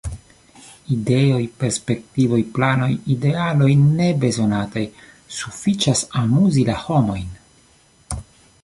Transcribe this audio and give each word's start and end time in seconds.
Ideoj, 0.93 1.41
perspektivoj, 1.63 2.39
planoj, 2.55 2.89
idealoj– 3.17 3.69
ne 3.99 4.09
bezonataj; 4.25 4.87
sufiĉas 5.43 6.03
amuzi 6.25 6.67
la 6.73 6.81
homojn. 6.87 7.31